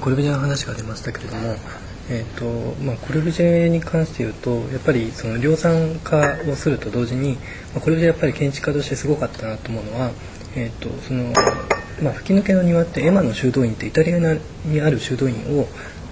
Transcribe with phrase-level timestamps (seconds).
[0.00, 1.56] コルビジェの話が出ましたけれども、
[2.10, 10.10] えーとまあ、コルビジェに関して言うとやっぱりその量産化をすると同時に、まあ、コルビジェやっぱり建築家としてすごかったなと思うのは、
[10.56, 11.32] えーとその
[12.02, 15.66] まあ、吹き抜けの庭ってエマの修道院ってイタリアにある修道院を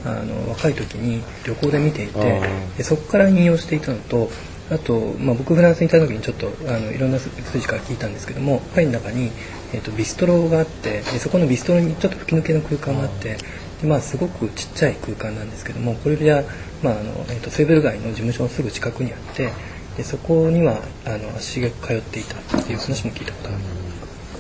[0.05, 2.43] あの若い時に旅行で見ていて
[2.77, 4.31] でそこから引用していたのと
[4.71, 9.31] あと、まあ、僕フランスにいた時にちょっとあのいろんな数字から聞いたんですけどもパリの中に、
[9.73, 13.39] えーと、ビストロがあってでそこのビストロにちょっと吹き抜けの空間があって
[13.81, 16.43] で、まあ、すごくちっちゃい空間なんですけどもこれじゃ、
[16.83, 19.53] まああのえーと、セーブル街の事務所のすぐ近くにあって
[19.97, 23.59] でそこにはあの足しげく通っていたっていう話も聞いたことある。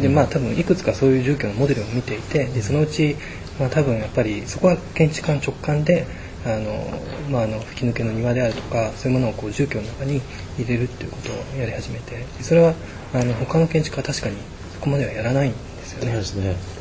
[0.00, 3.16] でまあ多分いくつかそういう住居のモデルを見ていてでそのうち、
[3.58, 6.06] まあ、多分やっぱりそこは建築家の直感で
[6.46, 10.20] あの、まあ、あの吹き抜けの庭であるとかそういうものをこう住居の中に
[10.56, 12.74] 入れるっていうことをやり始めてそれは
[13.12, 14.36] あの他の建築家は確かに
[14.74, 16.77] そこまではやらないんですよね。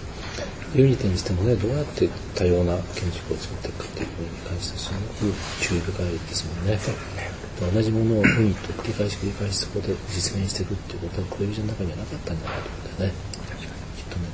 [0.75, 6.75] ユニテにしてもねどうやって多様な建築を作っていくかっていうことに関してすごく注意深いですもんね。
[6.75, 13.17] ね同じものをユニット繰り返し繰り返しそこで実現していくっていうことはこれ以上の中にはなかったんじゃないかと思うんだよね。
[13.97, 14.25] きっとね。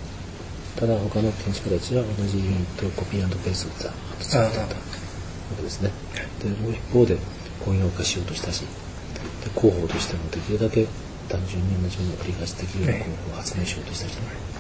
[0.76, 3.90] ただ他の建築家たちは同じユニットをコピーペースで
[4.26, 4.64] 作ってた。
[4.64, 5.92] わけですね。
[6.42, 7.18] でもう一方で
[7.64, 10.86] 工業化しようとしたしで広報としてもできるだけ
[11.30, 14.53] 単純に同じものを繰り返しできるような広報を発明しようとしたしね。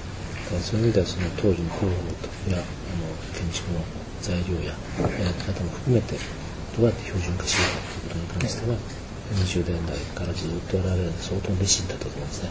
[0.60, 3.80] そういう意味ではその当時の広報やあの建築の
[4.22, 6.16] 材料ややり方も含めて
[6.76, 8.78] どうやって標準化しようかということに関しては
[9.34, 12.50] 20年代からずっと我々相当熱心だったと思うんですね。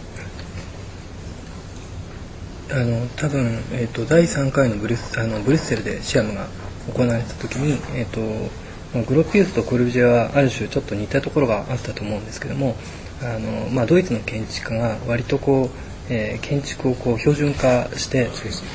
[2.73, 6.47] あの多分、えーと、第3回のブリスあのブリュッセルでシアムが
[6.95, 12.77] 行われた時に、えーと、グロピウスとコルビジェはある種ちょっと似たところがあったと思うんですけども
[13.21, 18.29] あの、まあ、ドイツの建築家が割とこう、えー、建築をこう標準化して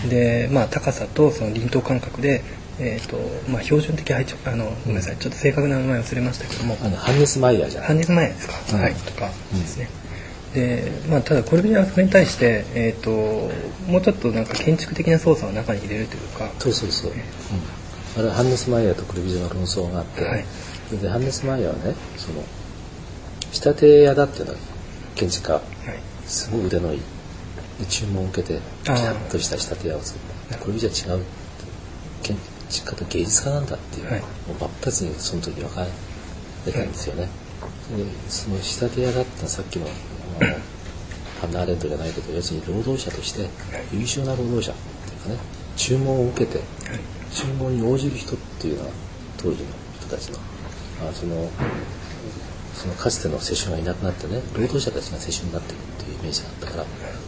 [0.10, 2.44] で、まあ、高さとその輪頭感覚で
[2.80, 3.18] えーと
[3.50, 6.78] まあ、標準的配置あのごめんなさいちょっと正確な名前忘れましたけども。
[6.80, 8.94] あのハンネスマイヤーじゃハンネスマイヤーですか、うん、はい。
[8.94, 9.90] とかですね、
[10.54, 13.10] うん、でまあ、ただコルビジェはそれに対して、えーと、
[13.92, 16.52] もうちょっとなんか建築的な操作を中に入れるというか。
[16.60, 17.18] そうそうそう、えー、
[18.20, 18.26] うん。
[18.26, 20.46] あれハンネス・マイヤーとクルビジェの論争があって、はい、
[21.02, 22.44] でハンネス・マイヤーはねその
[23.52, 24.58] 仕立て屋だっていうのは
[25.16, 25.64] 建築家、はい、
[26.26, 27.17] すごい腕のいいで
[27.86, 30.58] 注文を受けてピャッとした仕立て屋を作った。
[30.58, 31.26] クルビジェは違う
[32.24, 32.38] 建
[32.70, 35.86] 築家と芸術家なんだっていう、はい、もう真っ二つにその時分か
[36.66, 37.30] れたんですよね、
[37.96, 39.88] でその仕立て屋だったさっきの
[41.40, 43.48] ハンナ・アレントじゃないけど要するに労働者として
[43.94, 45.38] 優秀な労働者っていうかね
[45.78, 46.60] 注文を受けて、
[47.32, 48.92] 注文に応じる人っていうのは
[49.38, 49.70] 当時の
[50.02, 50.40] 人たちの
[51.08, 51.50] あその
[52.74, 56.86] そのかつての世襲がいなくなってね労働者たちが世襲になっているっていうイメージがあったから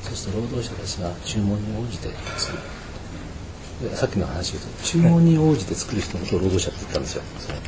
[0.09, 7.24] そうすると労働者たちが注文に応じて作るさっきの話言うと注文に応じて作る人のことを労働者って言ったんですよ。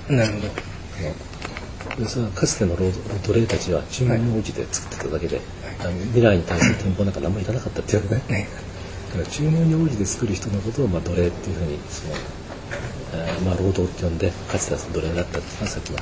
[0.10, 2.04] なるほど。
[2.04, 2.92] でそのかつての労
[3.24, 5.38] 奴隷たちは注文に応じて作ってただけで、
[5.80, 8.22] はい、未来に対する店舗なんか何もいらなかったっていうね。
[8.28, 8.48] ね
[9.12, 12.14] から注文に応じて作る人のことを、まあ、奴隷っていうふうにその、
[13.14, 15.98] えー、まあ、労働って呼んでかつては奴隷だったっていうのはさっきの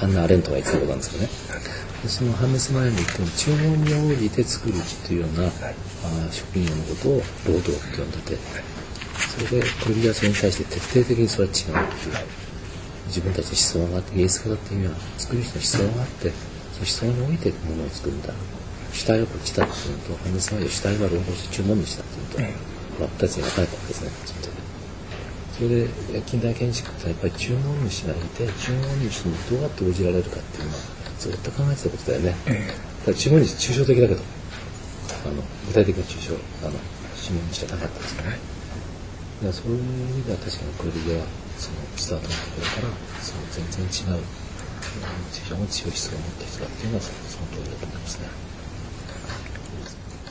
[0.00, 5.50] ハンナ・アレントが言ってたことなんですけどねでそのハンネス前に言っても注文に応じて作るっていうような、あ
[6.30, 8.38] 職業のことを労働って呼んでて
[9.16, 12.46] それでコルビアそれに対して徹底的にそれは違うっていう。
[13.06, 16.32] 自分たちの思想があって芸術家だっていうのは作る人の思想があって
[16.74, 18.34] その思想においてものを作るんだ。
[18.92, 22.58] 主体をこっちだっていうのと、ハンデスマイ主体は労働者注文主だっていうのと、
[22.98, 24.10] 真っ二つに分かれたわけですね、
[25.52, 25.88] それで
[26.26, 30.78] 近代建築ってやっぱり注文主がいて注文主にどうやって応じられるかっていうのは
[31.18, 32.34] ずっと考えてたことだよね、
[33.06, 34.20] だ注文主抽象的だけど
[35.24, 36.34] あの具体的な抽象
[36.66, 36.78] あの
[37.16, 39.82] 注文主じゃなかったですよねだからそういう意
[40.20, 41.26] 味では確かにこれでは
[41.56, 44.22] そのスタートのところからその全然違う
[45.32, 48.45] 非常に強い思想を持った人だっていうのはその通りだと思いますね。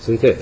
[0.05, 0.37] それで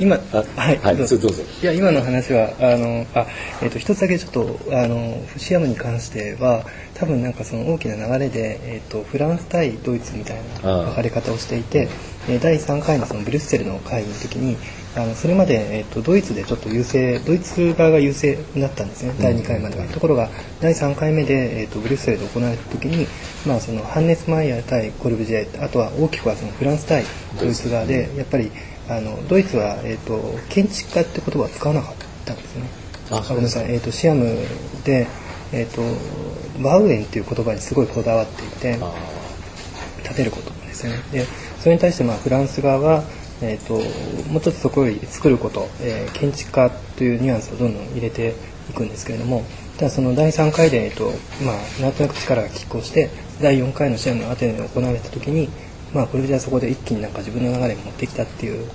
[0.00, 1.16] 今はい、はい、どうぞ。
[1.62, 3.24] いや今の話はあのあ、
[3.62, 6.64] えーと、一つだけちょっとあのシアムに関しては
[6.94, 11.88] 多分なんかその大きな流れで、えーと、フランス対ドイツみたいな分かれ方をしていて、
[12.28, 14.56] え第3回のそのブリュッセルの会議の時に
[14.96, 19.14] あのそれまで、えーと、ドイツでちょっと優勢ドイツ側が優勢になったんですね。
[19.20, 20.28] 第2回までは、ところが
[20.60, 23.06] 第3回目で、えー、とブリュッセルで行われた時に、
[23.46, 27.04] まあ、そのハンネス・マイヤー対コルブジェあとは大きくはそのフランス対
[27.38, 28.50] ドイツ側でやっぱり
[28.88, 31.94] あのドイツは、えーと、建築家って言葉は使わなかっ
[32.24, 32.64] たんですね。
[33.10, 34.24] あごめんなさい、えーと、シアム
[34.84, 35.06] で、
[35.52, 35.82] えーと、
[36.62, 38.78] バウエンっていう言葉にすごいこだわっていて
[40.02, 40.94] 建てることですね。
[41.12, 41.26] で
[41.60, 43.04] それに対してまあフランス側は
[43.40, 43.74] えーと、
[44.30, 48.34] もうちょっとそこより作ること、えー、建築家というニュアンスをどんどん入れて
[48.70, 49.44] いくんですけれども
[49.76, 51.12] ただその第3回で、えーと
[51.44, 55.48] まあ、なんとなく力が拮抗して第4回の試合のアテネで行われた時に、
[55.94, 58.66] まあ、これじゃそこで一気になんか自分の流れに持ってきたっていう。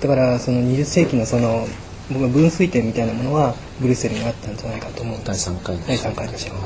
[0.00, 1.66] だからその20世紀のその
[2.10, 5.46] 僕は分水点みたいなものはブリュッセルにあったんじゃないかと思うんです。
[5.46, 6.58] 第3回第3回の試合で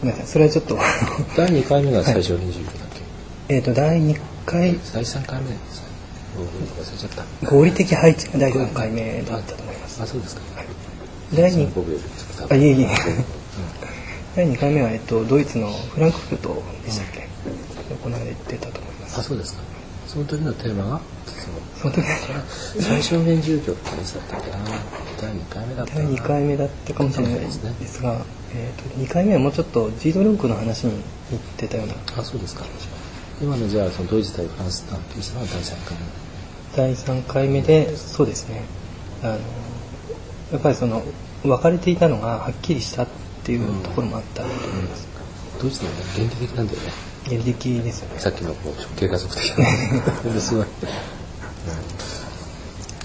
[0.00, 0.26] ごめんなさい。
[0.26, 0.78] それはちょっと。
[1.36, 4.74] 第2回目が最初に19だっけ、はい、えっ、ー、と第2回。
[4.92, 10.02] 第3回目忘れちゃった合理的配置が第3回目だったと思います。
[10.02, 10.66] あそうですか、はい、
[11.34, 11.68] 第2
[12.50, 12.88] あいえいえ。
[14.36, 17.28] 第2回目は、えっと、ドイツのフランクフルトでしたっけ、
[17.90, 19.18] うん、行われてたと思います。
[19.20, 19.62] あそうですか。
[20.06, 21.00] その時のテーマが
[21.80, 22.02] その時
[22.80, 24.58] 最小限住居ってやつだったっけな？
[25.20, 27.30] 第2回目だった第2回目だったかもしれな。
[27.36, 30.94] いですねですが、えーと、2回目はもうちょっとジードルンクの話に
[31.30, 32.64] 行ってたようなあそうですか
[33.40, 36.04] 今のじゃあそのドイツ対フランスなんていうのは第3回目？
[36.76, 38.64] 第3回目でそうですね。
[39.22, 39.32] あの
[40.52, 41.02] やっぱりその
[41.42, 43.08] 分かれていたのがはっきりしたっ
[43.44, 45.08] ていうところもあったと思います、
[45.54, 46.92] うん、ドイツの原理的なんだよね。
[47.24, 48.20] 原理的ですよね。
[48.20, 49.58] さっきのこう直径加速的
[50.34, 50.66] なすごい。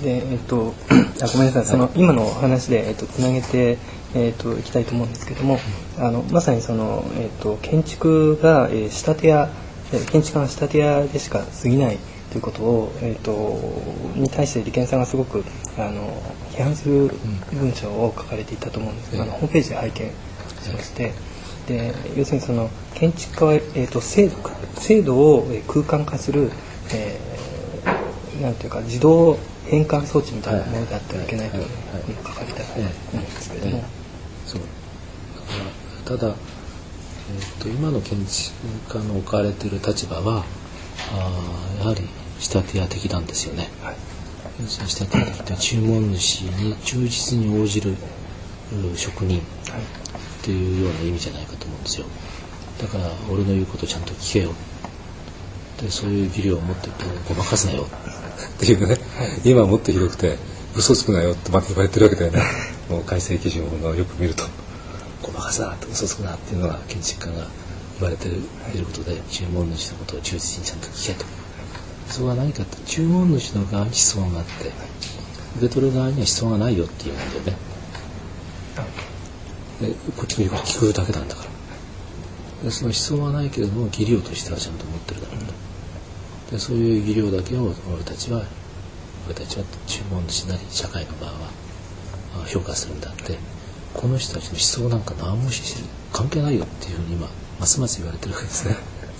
[0.02, 0.74] でえっと
[1.22, 1.66] あごめんなさい。
[1.66, 3.78] その、今の話で、えっと、つなげて、
[4.14, 5.58] えっと、いきたいと思うんですけども、
[5.98, 9.50] あのまさにその、えっと、建築が、えー、仕立て屋
[10.06, 11.98] 建築家の仕立て屋でしか過ぎない
[12.32, 13.60] ということを、えーと、
[14.20, 15.44] に対して利権さんがすごく
[15.78, 16.22] あの
[16.52, 17.12] 批判する
[17.54, 19.12] 文章を書かれていたと思うんです。
[19.12, 20.12] けど、うん、あのホームページで拝見
[20.64, 21.14] しまして、
[21.68, 24.38] で要するにその建築家は、えーと、制度
[24.76, 26.52] 制度を空間化する、
[26.94, 32.84] えー、なんていうか自動変換装置みたいなものであってはいけないというふうに書かれたと思
[33.14, 33.84] うんですけれども。
[34.46, 34.62] そう。
[36.06, 36.36] ただ
[37.28, 40.46] えーと、今の建築家の置かれている立場は
[41.12, 42.02] あやはり
[42.40, 43.70] 仕立て屋的なんですよね。
[43.82, 43.96] はい、
[44.62, 47.96] 要するに仕立て屋的って注文主に忠実に応じる
[48.96, 49.42] 職人っ
[50.44, 52.06] ていうような意味じゃないかと思うんですよ。
[52.82, 54.54] だから俺の言うことちゃんと聞けよ。
[55.82, 56.90] でそういう技量を持って
[57.28, 57.88] ごまかすなよ。
[58.56, 58.98] っていうね、はい、
[59.44, 60.38] 今もっとひどくて
[60.76, 62.42] 嘘つくなよってまた言われてるわけだよね。
[62.90, 64.44] もう改正基準をよく見ると。
[65.36, 67.48] ごまかすなって嘘つくなっていうのが建築家が
[68.00, 71.26] 言われていることで注文主のことを忠実にちゃんと聞けと。
[72.08, 74.72] それは何かって注文主の側に思想があって
[75.58, 77.58] 受け取る側には思想がないよっていうんだよね。
[79.82, 81.50] でこっちの言うこと聞くだけなんだから。
[82.64, 85.54] でその思想はないけれども技量としてはちゃんと持ってるだろうと。
[86.52, 88.44] でそういう技量だけを俺たちは
[89.26, 91.50] 俺たちは注文主なり社会の側は
[92.48, 93.38] 評価するんだって。
[93.96, 97.28] この人たちの思想なんか何もし関係ないよっていうふうに今
[97.60, 98.76] ますます言われてるわけですね。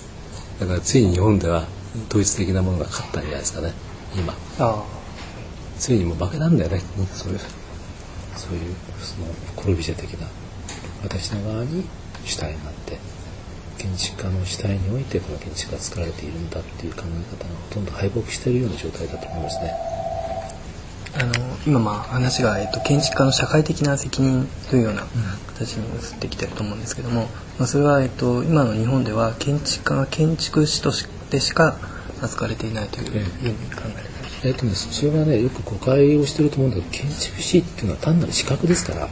[0.60, 1.66] だからついに日本では
[2.08, 3.72] 統一的なものが勝ったんじゃないですかね
[4.14, 4.34] 今。
[5.78, 6.80] ついにもう負けなんだよね
[7.14, 7.40] そういう
[8.34, 10.26] そういうそのコルビジェ的な
[11.02, 11.84] 私の側に
[12.24, 12.98] 主体になって
[13.78, 19.72] 建築家の主体においてこの建築が作られているんだっていう考え方がほとんど敗北しているような状態だと思いますね。
[21.18, 21.32] あの
[21.66, 25.02] 今まあ話が、えっと、建築家の社会的な責任というような
[25.54, 27.22] 形に移ってきてると思うんですけども、
[27.58, 31.78] まあ、それは、えっと、今の日本では建築家が建築士としてしか
[32.22, 34.46] 扱われていないというふうに考えられます。
[34.46, 39.10] えっとね、それはねよく誤解をしてると思うんだけど建築士っていうのは単なる資格ですから、はい、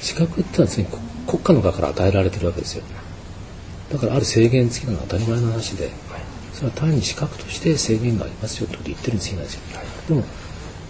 [0.00, 0.88] 資格ってのは常に
[1.26, 2.84] 国家の側から与えられてるわけですよ。
[3.92, 5.94] だからある制限付きなのは当たり前の話で、はい、
[6.54, 10.24] それは単に資格として制限がありますよってこと言ってるに過ぎないですよ、はい、でも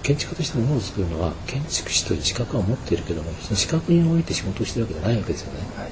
[0.05, 5.91] 建築家としてものを作るのは建築士という資格は持っているけどもその資格において仕事をしてるわけじゃないわけですよね、はい、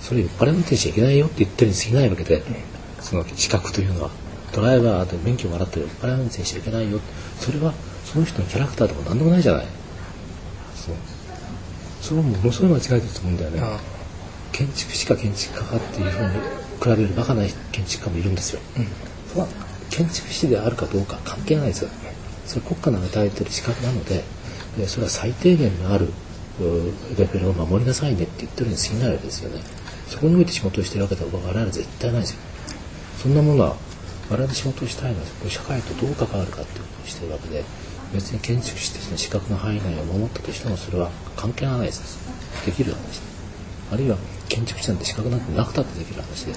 [0.00, 2.42] それをバレ運転しちゃいけないよって言ってるに過ぎないわけで、
[3.00, 4.10] その資格というのは
[4.54, 7.00] ドライバーで免許をもらってるバレ運転しちゃいけないよ
[7.38, 9.66] それはその人のキャラクターでも何でもないじゃない。
[10.74, 10.94] そう。
[12.00, 13.60] それはものすごい間違えてると思うんだよね。
[14.52, 16.60] 建築士か建築家かっていうふうに
[16.96, 17.42] 比べるバカな
[17.72, 18.86] 建築家もいるんですよ、うん、
[19.28, 19.48] それは
[19.90, 21.90] 建築士であるかどうか関係ないですよ
[22.50, 24.24] それ国家の与えてる資格なので
[24.88, 26.08] それは最低限のある
[27.16, 29.62] レベルを守りなさいねって言ってるに過ぎないわけですよね。
[30.08, 32.40] そこにおいて仕事をしてるわけでは我々は絶対ないですよ。
[33.22, 33.76] そんなものは
[34.28, 37.62] 我々仕事をしたいのは社会とどう関わるかっていうことをしてるわけで
[38.12, 42.18] 別に建築士としての資格の範囲内を守ったとしてもそれは関係ないです。
[42.66, 43.20] できる話。
[43.92, 46.52] あるいは建築士なんて資格なんてなくたってできる話で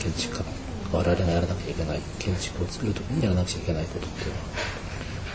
[0.00, 0.44] 建築家
[0.92, 2.00] 我々がやらなきゃいけない。
[2.18, 4.85] 建築を作る時にやらなくちゃいけないことっていうのは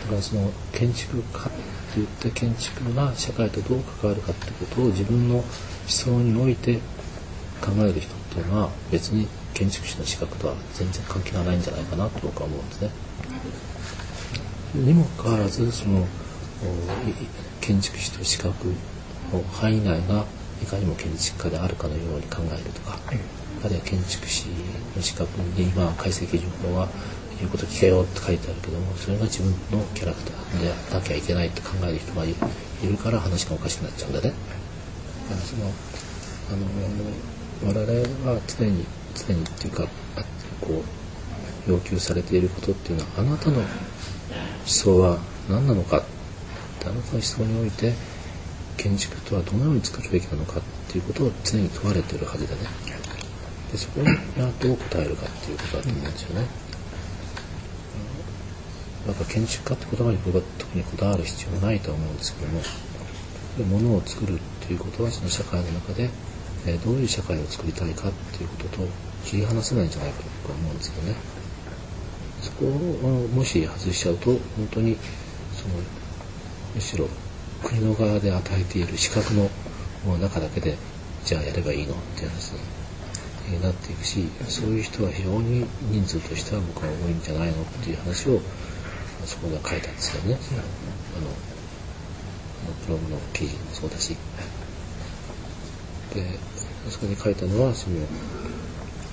[0.02, 1.50] だからその建築家って
[1.96, 5.44] 言って建築が社会とどう関わるかってことを自分の思
[5.86, 6.76] 想において
[7.60, 12.90] 考える人っていうのは別に建築士の資格とは全然関係がないんじゃないかなと僕は思うんですね。
[14.74, 16.06] にもかかわらずその
[17.60, 18.68] 建築士と資格
[19.32, 20.24] の範囲内が
[20.62, 22.98] いかにも建築家であるかのように考えるとか、
[23.64, 24.46] あるいは建築士
[24.96, 25.28] の資格
[25.58, 26.88] に今改正基準法は
[27.42, 34.32] 言うこと聞けよって書いてあるけどもそれが自分のキャラクターでなきゃいけないって考える人がいるから話がおかしくなっちゃうんだね。
[35.44, 35.66] その
[36.50, 36.66] あの
[37.66, 39.88] 我々は常に常にっていうか
[40.60, 40.84] こ
[41.66, 43.66] う要求されていることっていうのはあなたの思
[44.66, 45.18] 想は
[45.48, 46.06] 何なのかあな
[46.84, 47.92] たの思想において
[48.76, 52.60] 建築とはどのように作るべきなのかっていうことを常に問われているはずでね
[53.72, 54.06] でそこに
[54.60, 56.46] どう答えるかっていうことだと思うんですよね。
[59.06, 62.60] だから建築家って言葉に僕は特にこだわる必要はないとは思うんですけども
[63.78, 66.08] 物を作るっていうことはその社会の中で、
[66.66, 68.88] えどういう社会を作りたいかっていうことと
[69.24, 71.14] 切り離せないんじゃないかと僕は思うんですよね。
[72.40, 74.40] そこをもし外しちゃうと本
[74.70, 74.96] 当に
[75.54, 75.74] その
[76.74, 77.08] むしろ
[77.62, 79.48] 国の側で与えている資格の
[80.18, 80.76] 中だけで
[81.24, 82.52] じゃあやればいいのっていう話
[83.48, 88.40] になっていくしそういう人は非常に人数としては僕は多いんじゃないのっていう話を
[89.26, 90.38] そこで書いたんですよね。
[91.16, 91.28] あの
[92.86, 94.16] ブログの記事もそうだし。
[96.14, 96.38] で
[96.90, 97.96] そこに書いたのはその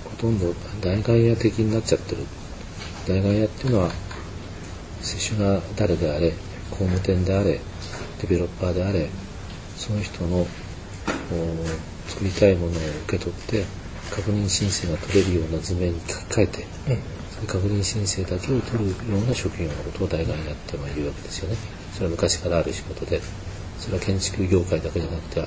[0.04, 2.25] ほとんど大外野的になっちゃってる。
[3.08, 3.92] 大外野っていうのは
[5.01, 6.32] 接種が誰であれ
[6.70, 7.60] 工務店であれ
[8.22, 9.10] デベロッパーであれ
[9.78, 10.46] その人の
[12.08, 12.70] 作りたいものを
[13.06, 13.63] 受け取って
[14.12, 16.98] 確認申請が取れるような図面に書き換えて、うん、
[17.48, 21.58] 確認申請だけを取るような職業のことを大概やってはいるわけですよね。
[21.93, 23.22] それは昔からある仕事で
[23.79, 25.46] それは建築業界だけじゃなくてあ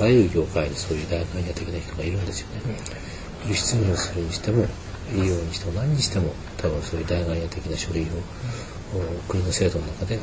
[0.00, 2.76] らゆる業界にそういう大学野的な人がいるんですよね。
[3.46, 4.64] 輸出入するにしても
[5.12, 8.06] 医療にしても何にしても多分そういう大学野的な書類を、
[9.28, 10.18] 国の制度の中で、え、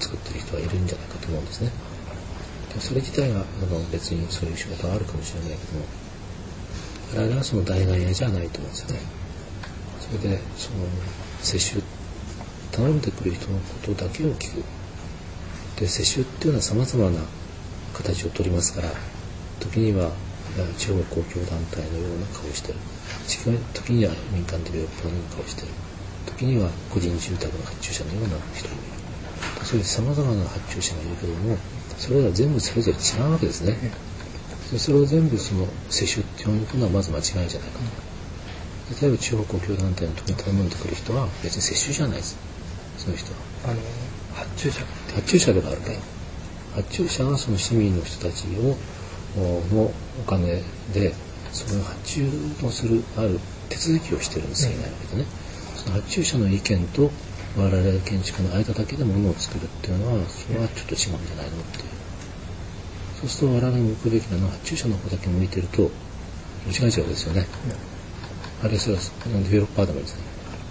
[0.00, 1.70] 作ってる人はいるんじゃないかと思うんですね。
[2.74, 5.86] でそれ自体はあの別にそういう仕事はあるかもしれないけども
[7.14, 9.00] 我々はその大学野じゃないと思うんですよね。
[10.06, 10.86] それでその
[11.42, 11.82] 接種
[12.72, 14.64] 頼んでくる人のことだけを聞く。
[15.80, 17.20] で接種っていうのはさまざまな
[17.92, 18.90] 形をとりますから
[19.60, 20.10] 時には
[20.78, 22.78] 地方公共団体のような顔をしてる。
[23.74, 25.68] 時には民間デベロッパーのような顔をしてる。
[26.26, 28.96] 時には個人住宅の発注者のような人もいる。
[29.64, 31.58] そういうさまざまな発注者がいるけども
[31.98, 33.76] それら全部それぞれ違うわけですね。
[34.70, 38.05] でそれを全部その接種って呼ぶのはまず間違いじゃないかと。
[39.00, 42.38] 例えば地方公共団体の時に頼んでくる人は別に接種じゃないです。
[42.98, 43.38] そういう人は。
[43.64, 43.80] あの
[44.34, 45.90] 発注者発注者ではあるか
[46.74, 48.76] 発注者はその市民の人たちを
[49.74, 49.92] のお
[50.26, 50.62] 金
[50.92, 51.12] で
[51.52, 52.28] その発注
[52.62, 55.28] をするある手続きをしてるんですよ、いないわけでね
[55.74, 57.10] その発注者の意見と
[57.56, 61.84] 我々建築の間だけで物を作るっていうのはそれはちょっと違うんじゃないのっていう。
[63.20, 65.90] そうすると我々が向くべきなのは発注者の方だけ向いてると
[66.66, 67.46] 間違えちゃうわけですよね、
[68.62, 69.00] あるいはそれは
[69.44, 70.24] デベロッパーでもですね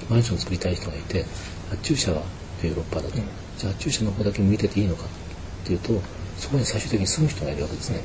[0.09, 1.25] マンションを作りたい人がいて
[1.69, 2.21] 発注者は
[2.61, 3.23] デベロッパーだと、うん、
[3.57, 6.01] じゃあ発注者の方だけ向いてていいのかっていうと
[6.37, 8.01] そこに最終的に住む人がいるわけですね、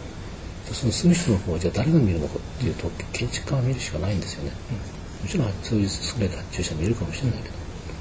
[0.72, 4.52] その住む人の方はじゃあ誰が見るのかっていうと建築家が見るしかないんですよね、
[5.22, 7.54] もちろんそういう優れた発注者もいるかもしれないけど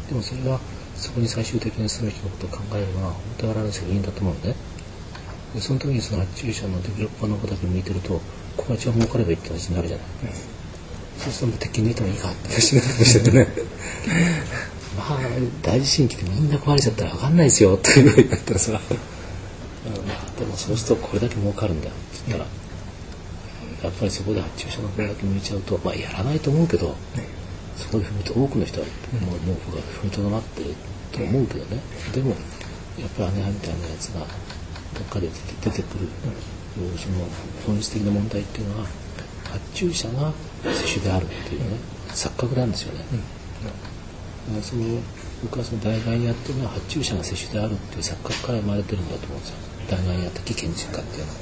[0.09, 0.59] でもそれは
[0.95, 4.55] そこに最終的に住む人のことを考えるのは本当に我々の責任だと思うのね。
[5.55, 8.21] でその時にその発注者のデベロッパーの方だけ向いてると
[8.55, 10.29] ここは一番儲かればいいって話になるじゃない、うん、
[11.19, 13.47] そうすると鉄筋抜いてもいいかって話になってましたよね。
[14.97, 15.19] まあ
[15.61, 22.49] 大地震来てみんな壊れちゃったら分かんないですよっていうふうになったらさ、うん、でもそうするとこれだけ儲かるんだよって言ったら、
[23.83, 26.95] やっぱりそこで発注者の方だけ向いちゃうとまあやらないと思うけど、
[27.77, 28.87] そこで踏みと多くの人は
[29.21, 30.73] もうもう僕は踏みとどまってる
[31.11, 31.81] と思うけどね、
[32.13, 32.29] でも
[32.97, 35.29] やっぱり姉みたいなやつがどっかで
[35.61, 36.07] 出てくる、
[36.97, 37.27] その
[37.65, 38.87] 本質的な問題っていうのは
[39.51, 41.77] 発注者が接種であるっていうね
[42.09, 43.03] 錯覚なんですよね。
[44.61, 44.83] その
[45.43, 49.55] 僕はその大概やってるのは発注者が接種であるっていう錯覚から生まれてるんだと思うんですよ。
[49.89, 51.39] 大概や的建築家っていうのは。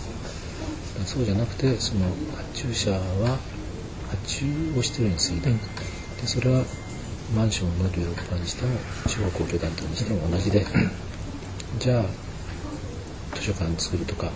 [1.05, 2.01] そうじゃなくてその
[2.35, 3.37] 発注者は
[4.09, 4.45] 発注
[4.77, 5.39] をしてるについ。
[5.41, 5.57] て、で
[6.25, 6.63] それは
[7.35, 10.65] マンションのデベロッパーにしても地方公共団体にしても同じで、
[11.79, 12.05] じゃあ
[13.35, 14.31] 図書館作るとか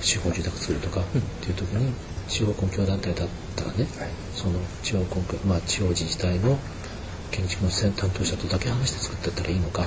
[0.00, 1.04] 地方住宅作るとかっ
[1.40, 1.92] ていう時に
[2.28, 3.86] 地方公共団体だったらね、
[4.34, 6.58] その地方公共まあ地方自治体の
[7.30, 9.84] 建築の担当者とだけ話して作ってったらいいのか、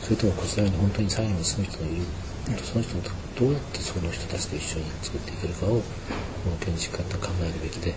[0.00, 2.02] それともこちらに本当に最後に住む人がいる、
[2.62, 5.82] その人とどうやってその人たちと一緒に作っていけるかを
[6.60, 7.94] 建築家って考えるべきで、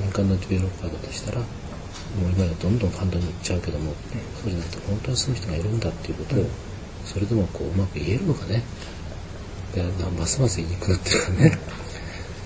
[0.00, 1.44] 民間のデベロッパーだとしたらも
[2.28, 3.92] う今やどんどん簡単に言っちゃうけども、
[4.42, 6.46] そうじゃなくて本当に住む人がいるんだっていうことを、
[7.04, 8.62] それでもこううまく言えるのかね。
[9.74, 9.82] で
[10.18, 11.58] ますます言いにくくなってるからね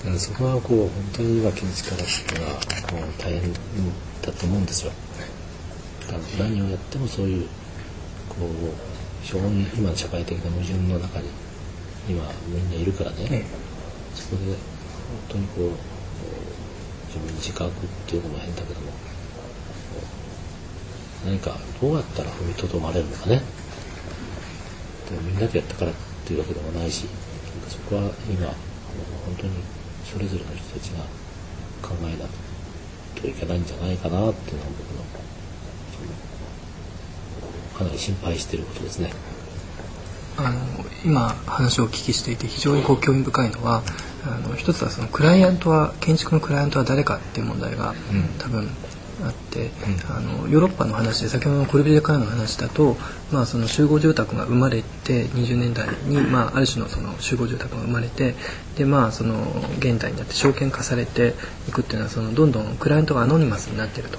[0.07, 1.99] だからそこはこう本当に今建築家っ
[2.29, 3.59] ていうのはもう大変だ
[4.31, 4.93] と思うんですよ。
[6.39, 7.49] 何をやってもそういう
[8.29, 8.49] こう
[9.23, 11.29] 非常に今の社会的な矛盾の中に
[12.09, 13.43] 今みんないるからね、
[14.15, 14.57] そこで本
[15.29, 15.71] 当にこう
[17.09, 17.73] 自分に自覚っ
[18.07, 18.93] ていうのも変だけども
[21.25, 23.43] 何かどうやったら踏みとどまれるのかね。
[25.11, 25.95] でみんなでやったからっ
[26.25, 27.07] ていうわけでもないし
[27.69, 28.47] そこは今
[29.27, 29.55] 本当に
[30.13, 31.01] それぞれの人たちが
[31.83, 32.27] 考えな
[33.21, 35.03] といけないんじゃないかなっていうのは僕の
[37.79, 39.13] かなり心配していることですね。
[40.39, 40.61] あの
[41.05, 43.83] 今話をお聞きしていて非常にこう興味深いのは
[44.27, 47.95] あの一つはそのクライアントは建築のクライアントは誰かっていう問題が、
[48.39, 48.69] 多分
[49.25, 52.96] あって、うん、あのヨーロッパの話で先ほどのコルビジェからの話だと、
[53.32, 58.35] まあ、その集合住宅が生まれて20年代に、まあ、ある種のその集合住宅が生まれて
[58.76, 59.35] で、まあ、その
[59.78, 61.35] 現代になって証券化されて
[61.68, 64.18] いくっていうのはそのどんどんクライアントがアノニマスになっていると。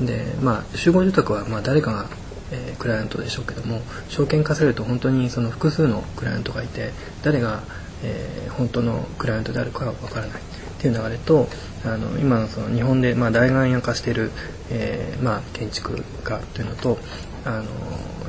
[0.00, 2.06] でまあ、集合住宅はまあ誰かが
[2.52, 6.90] えー、クライアントでしょうけども証券化されると本当にその複数のクライアントがいて
[7.22, 7.62] 誰が、
[8.02, 10.40] えー、本当のクライアントであるかがわからない
[10.80, 11.46] っていう流れと
[11.84, 14.32] あの今のその日本で、まあ、大眼屋化している、
[14.70, 16.98] えーまあ、建築家というのと
[17.44, 17.64] あの、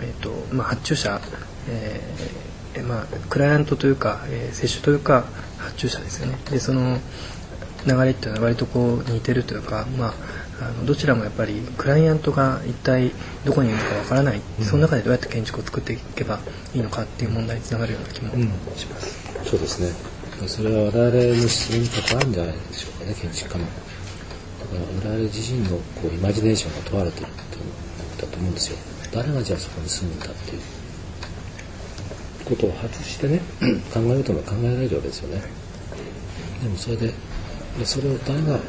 [0.01, 1.21] えーとまあ、発注者、
[1.69, 5.23] えーまあ、クライアントというか、えー、接種というか
[5.59, 6.37] 発注者ですよね。
[6.49, 6.99] でその
[7.87, 10.13] 流れっていうのは割とこう似てるというか、まあ、
[10.61, 13.11] あのどちらもやっぱりクライアントが一体
[13.45, 16.39] どこにいるのかわからない、うん、その中でどうやって建築を作っていけば
[16.75, 18.33] いいのかっていう問題につながるような気も
[18.75, 20.10] します、うん、そうですね
[20.47, 23.65] それは我々の質問に関わるんじゃないでしょうかね建築家も。
[23.65, 28.77] だから我々自身のこうイマジネーションが問われてるっていうだと思うんですよ。
[29.11, 30.61] 誰がじゃあそこに住むんだっていう
[32.45, 33.39] ことを外してね
[33.93, 35.41] 考えようとも考えられるわけですよね。
[36.63, 37.13] でもそれで
[37.83, 38.61] それを誰が本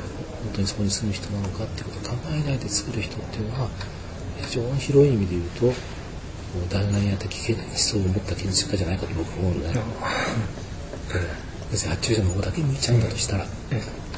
[0.55, 3.69] 当にそこに住む人なのかっていうことを考えないで作る人っていうのは
[4.43, 5.73] 非常に広い意味で言うと
[6.69, 9.81] 弾丸や的思想を持った建築家じゃないかと僕は思うのね。
[11.73, 13.47] 別に発注者の方だけ向いちゃうんだとしたら、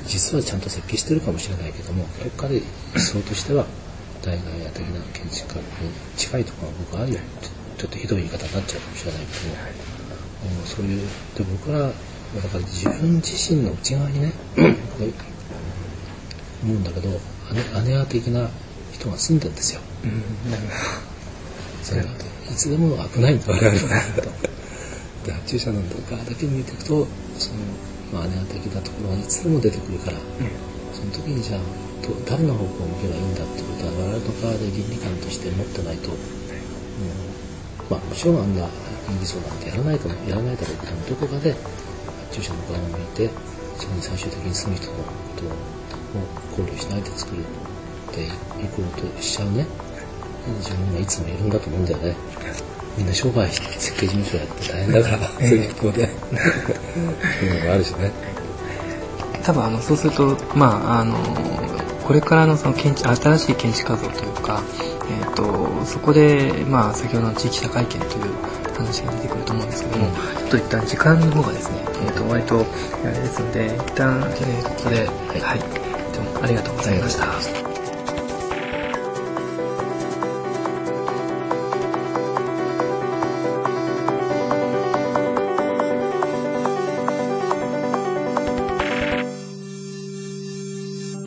[0.04, 2.60] 実はちゃんと設計してるかもしれないけどもどっかで
[2.92, 3.64] 思想としては
[4.22, 5.64] 大概や的な建築家に
[6.16, 7.20] 近いところが僕はあるよ。
[7.78, 9.54] ちょっとひどい言い方になっちゃうかもしれないけども、
[10.60, 11.00] うん、そういう
[11.36, 11.92] で僕は
[12.42, 14.32] だから自分自身の内側にね
[16.64, 17.08] 思うんだけど
[17.84, 18.48] 姉姉的な
[18.92, 20.22] 人が住んでるんですよ、うん、
[21.82, 22.06] それい
[22.56, 24.02] つでも危ないんだ我々は
[25.24, 27.06] で発注者なんとかだけ見ていくと
[27.40, 27.64] その、
[28.12, 30.24] まあ、姉的なところがいつでも出てくるから、うん、
[30.92, 31.60] その時にじゃあ
[32.28, 36.18] 誰の方向を向けばいいんだってことは我々の側で倫理観として持ってないと、うん、
[37.88, 38.68] まあもちろんあんな
[39.08, 41.52] 倫理層なんてやらないとやらないだろうけどもどこかで
[42.28, 43.30] 発注者の側を向いて
[43.80, 45.04] そこに最終的に住む人のこ
[45.40, 47.46] とを考慮しないで作るっ
[48.12, 48.28] てい
[48.68, 49.66] こうとしちゃうね。
[50.44, 52.16] 自分がいつもいるんだと思うんだよね
[52.96, 56.08] みんな商売設計事務所やって大変だからそういう方で。
[57.40, 58.10] そういうのがあるしね。
[59.42, 61.16] 多分あのそうするとまああの
[62.06, 64.62] これからのその建築新しい建築家像というか、
[65.10, 68.34] えーと、そこで、まあ、先ほどの地域社会権という
[68.76, 72.66] 話が出てくると思うんですけども、うん、ちょっと一旦時間の方がですね、えーと、割と
[73.04, 75.02] あれですので一旦、えー、ここで、は
[75.36, 75.84] い、はい。
[76.42, 77.63] ありがとうございました。